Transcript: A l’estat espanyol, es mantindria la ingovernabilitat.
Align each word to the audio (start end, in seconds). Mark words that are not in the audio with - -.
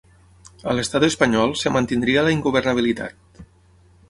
A 0.71 0.73
l’estat 0.77 1.05
espanyol, 1.07 1.53
es 1.59 1.67
mantindria 1.77 2.25
la 2.29 2.33
ingovernabilitat. 2.37 3.45